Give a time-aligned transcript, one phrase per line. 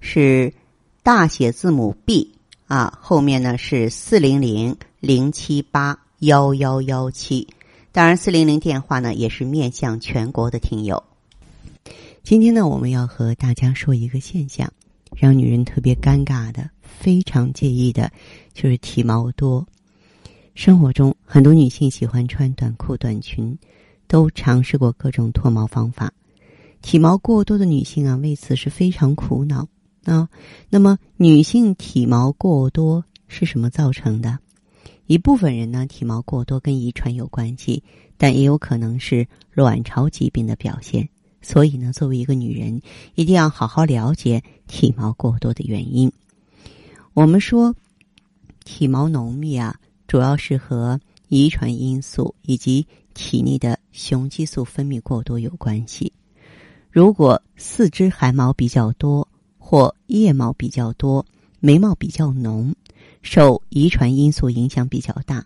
[0.00, 0.52] 是
[1.02, 2.32] 大写字母 B
[2.66, 7.48] 啊，后面呢是四零零零七八幺幺幺七。
[7.92, 11.02] 当然，四零零电话呢也是面向全国的听友。
[12.22, 14.70] 今天呢，我们要和大家说一个现象，
[15.16, 18.12] 让女人特别尴尬的、非常介意的，
[18.52, 19.66] 就是体毛多。
[20.54, 23.56] 生活中很多女性喜欢穿短裤、短裙，
[24.06, 26.12] 都尝试过各种脱毛方法。
[26.82, 29.66] 体毛过多的女性啊，为此是非常苦恼
[30.08, 30.28] 啊。
[30.70, 34.38] 那么，女性体毛过多是什么造成的？
[35.06, 37.82] 一部分人呢，体毛过多跟遗传有关系，
[38.16, 41.08] 但也有可能是卵巢疾病的表现。
[41.40, 42.82] 所以呢，作为一个女人，
[43.14, 46.12] 一定要好好了解体毛过多的原因。
[47.14, 47.74] 我们说，
[48.64, 56.12] 体毛浓密啊，主要是和遗传因素以及体内的雄激素分泌过多有关系。
[56.90, 59.27] 如果四肢汗毛比较多，
[59.70, 61.26] 或腋毛比较多，
[61.60, 62.74] 眉毛比较浓，
[63.20, 65.44] 受遗传因素影响比较大，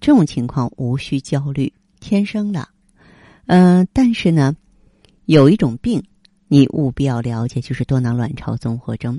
[0.00, 2.68] 这种情况无需焦虑，天生的。
[3.46, 4.54] 嗯，但是呢。
[5.26, 6.00] 有一种病，
[6.48, 9.18] 你务必要了解，就是多囊卵巢综合征。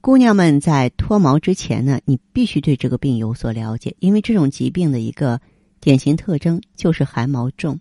[0.00, 5.40] 姑娘们在脱毛之前呢，你必须对这个病有所了解，因为这种疾病的一个
[5.80, 7.80] 典型特征就是汗毛重，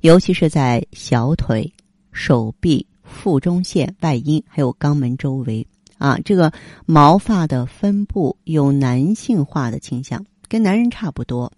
[0.00, 1.72] 尤其是在小腿、
[2.10, 5.66] 手臂、腹中线、外阴还有肛门周围
[5.98, 6.52] 啊，这个
[6.86, 11.52] 毛发的分布有男性化的倾向，跟男人差不多。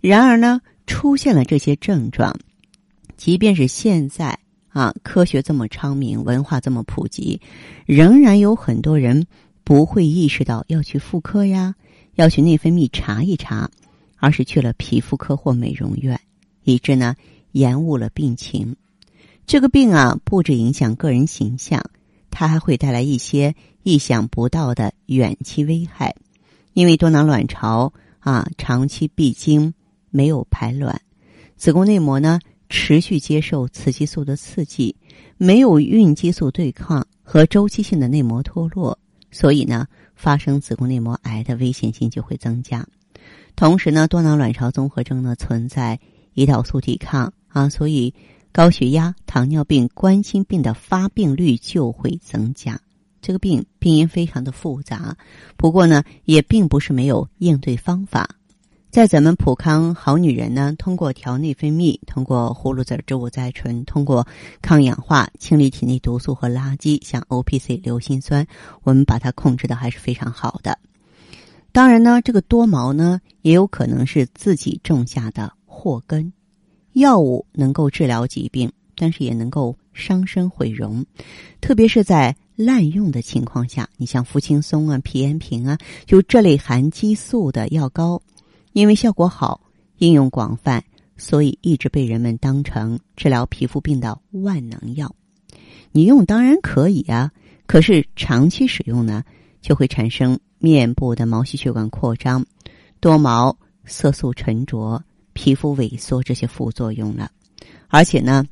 [0.00, 2.38] 然而呢，出现了这些症状。
[3.16, 4.38] 即便是现在
[4.68, 7.40] 啊，科学这么昌明，文化这么普及，
[7.84, 9.26] 仍然有很多人
[9.64, 11.74] 不会意识到要去妇科呀，
[12.14, 13.68] 要去内分泌查一查，
[14.18, 16.20] 而是去了皮肤科或美容院，
[16.62, 17.16] 以致呢
[17.50, 18.76] 延误了病情。
[19.48, 21.82] 这个病啊，不止影响个人形象，
[22.30, 26.14] 它还会带来一些意想不到的远期危害。
[26.74, 29.72] 因为多囊卵巢啊，长期闭经，
[30.10, 31.00] 没有排卵，
[31.56, 32.38] 子宫内膜呢。
[32.70, 34.94] 持续接受雌激素的刺激，
[35.38, 38.98] 没有孕激素对抗和周期性的内膜脱落，
[39.30, 42.86] 所以呢，发生子宫内膜癌的危险性就会增加。
[43.56, 45.98] 同时呢，多囊卵巢综合征呢存在
[46.34, 48.12] 胰岛素抵抗啊，所以
[48.58, 52.80] 高血压、糖尿病、冠心病的发病率就会增加。
[53.22, 55.16] 这个病病因非常的复杂，
[55.56, 58.28] 不过呢，也并不是没有应对方法。
[58.90, 64.26] 在咱们普康好女人呢，通过调内分泌，通过葫芦籽植物甾醇，通过
[64.60, 68.44] 抗氧化、清理体内毒素和垃圾，像 O P C、硫辛酸，
[68.82, 70.76] 我们把它控制的还是非常好的。
[71.70, 76.32] 当然呢，这个多毛呢，也有可能是自己种下的祸根。
[76.98, 81.04] 药物能够治疗疾病，但是也能够伤身毁容，
[81.60, 88.20] 特别是在滥用的情况下，你像福轻松啊、皮炎平啊，就这类含激素的药膏。
[88.72, 89.60] 因为效果好，
[89.98, 90.84] 应用广泛，
[91.16, 95.14] 所以一直被人们当成治疗皮肤病的万能药。
[95.90, 97.32] 你用当然可以啊，
[97.66, 99.24] 可是长期使用呢，
[99.60, 102.44] 就会产生面部的毛细血管扩张、
[103.00, 105.02] 多毛、色素沉着、
[105.38, 107.30] 皮肤萎缩这些副作用了。
[107.86, 108.44] 而且呢，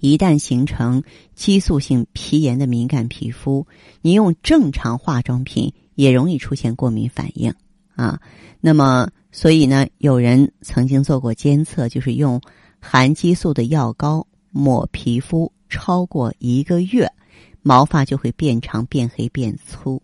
[0.00, 1.02] 一旦形成
[1.34, 3.66] 激素性皮炎的敏感皮肤，
[4.00, 7.52] 你用正常化妆品也容易出现过敏反应
[7.94, 8.20] 啊。
[8.62, 9.10] 那么。
[9.30, 12.40] 所以呢，有人曾经做过监测，就是用
[12.80, 17.12] 含激素的药膏抹皮肤超过一个月，
[17.60, 20.02] 毛发就会变长、变黑、变粗。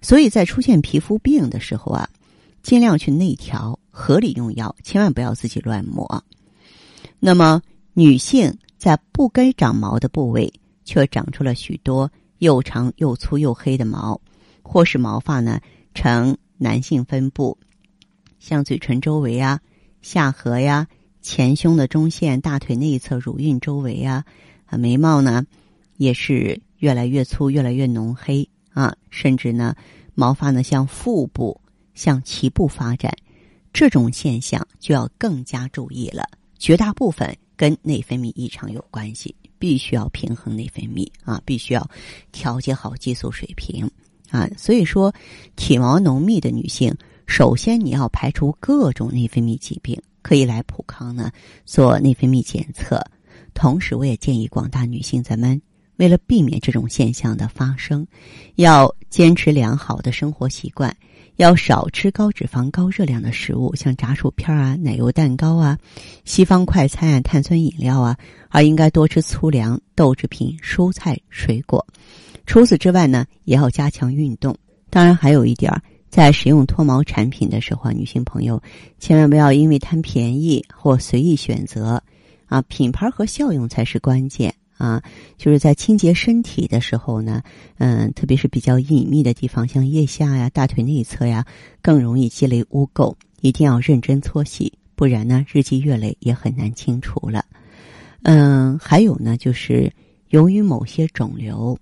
[0.00, 2.08] 所以在出现皮肤病的时候啊，
[2.62, 6.24] 尽量去内调，合理用药，千万不要自己乱抹。
[7.18, 7.60] 那么，
[7.92, 10.52] 女性在不该长毛的部位，
[10.84, 14.20] 却长出了许多又长又粗又黑的毛，
[14.62, 15.60] 或是毛发呢
[15.94, 17.58] 呈男性分布。
[18.38, 19.60] 像嘴唇周围啊、
[20.00, 20.86] 下颌呀、
[21.20, 24.24] 前胸的中线、大腿内侧、乳晕周围啊，
[24.64, 25.44] 啊，眉毛呢
[25.98, 29.76] 也是越来越粗、越来越浓黑啊，甚至呢，
[30.14, 31.60] 毛发呢向腹部、
[31.92, 33.14] 向脐部发展，
[33.72, 36.28] 这种现象就要更加注意了。
[36.58, 39.34] 绝大部分跟内分泌异常有关系。
[39.60, 41.86] 必须要平衡内分泌啊，必须要
[42.32, 43.86] 调节好激素水平
[44.30, 44.48] 啊。
[44.56, 45.14] 所以说，
[45.54, 46.96] 体毛浓密的女性，
[47.26, 51.30] 首先你要排除各种内分泌疾病，可以来普康呢
[51.66, 53.04] 做内分泌检测。
[53.52, 55.60] 同时，我也建议广大女性咱们。
[55.96, 58.06] 为了避免这种现象的发生，
[58.54, 60.96] 要坚持良好的生活习惯，
[61.40, 65.78] 要少吃高脂肪、高热量的食物，像炸薯片啊、奶油蛋糕啊、
[66.26, 68.14] 西方快餐啊、碳酸饮料啊，
[68.50, 71.86] 而应该多吃粗粮、豆制品、蔬菜、水果。
[72.44, 74.54] 除此之外呢，也要加强运动。
[74.90, 75.72] 当然，还有一点，
[76.10, 78.62] 在使用脱毛产品的时候，女性朋友
[78.98, 82.02] 千万不要因为贪便宜或随意选择，
[82.48, 84.54] 啊，品牌和效用才是关键。
[84.80, 85.02] 啊，
[85.36, 87.42] 就是在清洁身体的时候呢，
[87.76, 91.44] 嗯，特别是比较隐秘的地方，像腋下呀、大腿内侧呀，
[91.82, 97.44] 更容易积累污垢，一定要认真搓洗，不然呢，日积月累也很难清除了。
[98.22, 99.92] 嗯，还有呢，就是
[100.30, 101.78] 由于某些肿瘤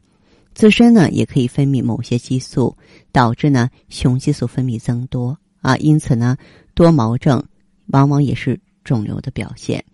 [0.52, 2.76] 自身呢，也可以分泌某些激素，
[3.12, 6.36] 导致呢雄激素分泌增多啊，因此呢，
[6.74, 7.40] 多毛症
[7.92, 9.84] 往往也是肿瘤的表现。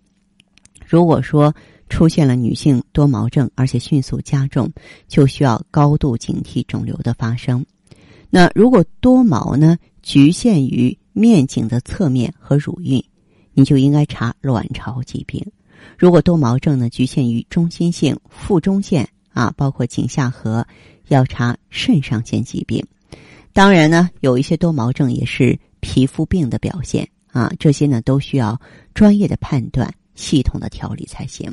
[0.86, 1.54] 如果说，
[1.88, 4.70] 出现了女性多毛症，而且迅速加重，
[5.06, 7.64] 就需要高度警惕肿瘤的发生。
[8.30, 13.02] 那如果多毛呢，局限于面颈的侧面和乳晕，
[13.52, 15.44] 你就应该查卵巢疾病。
[15.96, 20.66] 如果多毛症呢，局限于中心性、腹中线啊，包括颈下颌，
[21.08, 22.84] 要查肾上腺疾病。
[23.52, 28.60] 当然呢，有一些多毛症也是皮肤病的表现啊，这些呢都需要
[28.94, 29.94] 专业的判断。
[30.14, 31.52] 系统的调理才行。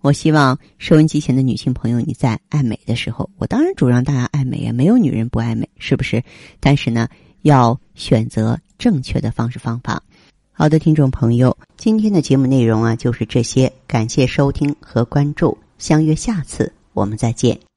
[0.00, 6.22] 我希望收音机前的女性朋友，你在爱美的时候，我当然主张大家爱美啊，没有女人不爱美，是不是？
[6.58, 7.08] 但是呢，
[7.42, 10.02] 要选择正确的方式方法。
[10.50, 17.71] 好的，听众朋友，今天的节目内容啊就是这些，感谢收听和关注，相约下次我们再见。